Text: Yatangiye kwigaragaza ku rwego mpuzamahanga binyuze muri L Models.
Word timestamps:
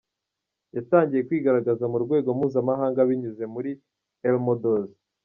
Yatangiye 0.75 1.21
kwigaragaza 1.27 1.83
ku 1.91 1.97
rwego 2.05 2.29
mpuzamahanga 2.37 3.07
binyuze 3.09 3.43
muri 3.53 3.71
L 4.33 4.35
Models. 4.47 4.91